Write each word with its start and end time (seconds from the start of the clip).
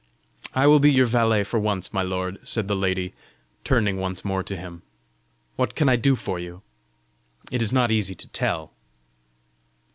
"I 0.55 0.65
will 0.65 0.79
be 0.79 0.91
your 0.91 1.05
valet 1.05 1.43
for 1.43 1.59
once, 1.59 1.93
my 1.93 2.01
lord," 2.01 2.39
said 2.41 2.67
the 2.67 2.75
lady, 2.75 3.13
turning 3.63 3.97
once 3.97 4.25
more 4.25 4.41
to 4.41 4.57
him." 4.57 4.81
What 5.57 5.75
can 5.75 5.89
I 5.89 5.95
do 5.95 6.15
for 6.15 6.39
you? 6.39 6.63
It 7.51 7.61
is 7.61 7.71
not 7.71 7.91
easy 7.91 8.15
to 8.15 8.27
tell!" 8.29 8.73